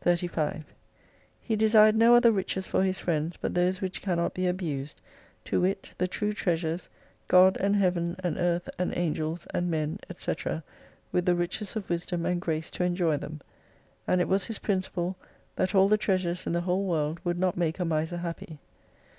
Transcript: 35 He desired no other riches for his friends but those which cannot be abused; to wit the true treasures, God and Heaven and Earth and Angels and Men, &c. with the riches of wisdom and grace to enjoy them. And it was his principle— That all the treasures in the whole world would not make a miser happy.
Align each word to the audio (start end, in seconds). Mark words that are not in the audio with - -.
35 0.00 0.64
He 1.42 1.54
desired 1.54 1.94
no 1.94 2.14
other 2.14 2.32
riches 2.32 2.66
for 2.66 2.82
his 2.82 2.98
friends 2.98 3.36
but 3.36 3.52
those 3.52 3.82
which 3.82 4.00
cannot 4.00 4.32
be 4.32 4.46
abused; 4.46 5.02
to 5.44 5.60
wit 5.60 5.94
the 5.98 6.08
true 6.08 6.32
treasures, 6.32 6.88
God 7.28 7.58
and 7.60 7.76
Heaven 7.76 8.16
and 8.20 8.38
Earth 8.38 8.70
and 8.78 8.96
Angels 8.96 9.46
and 9.52 9.70
Men, 9.70 9.98
&c. 10.16 10.34
with 11.12 11.26
the 11.26 11.34
riches 11.34 11.76
of 11.76 11.90
wisdom 11.90 12.24
and 12.24 12.40
grace 12.40 12.70
to 12.70 12.82
enjoy 12.82 13.18
them. 13.18 13.42
And 14.06 14.22
it 14.22 14.28
was 14.28 14.46
his 14.46 14.58
principle— 14.60 15.16
That 15.56 15.74
all 15.74 15.88
the 15.90 15.98
treasures 15.98 16.46
in 16.46 16.54
the 16.54 16.62
whole 16.62 16.86
world 16.86 17.20
would 17.22 17.38
not 17.38 17.58
make 17.58 17.78
a 17.78 17.84
miser 17.84 18.16
happy. 18.16 18.60